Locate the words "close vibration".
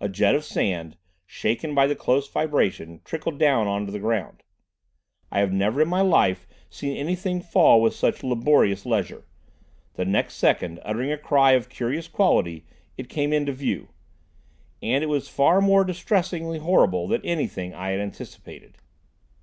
1.94-3.02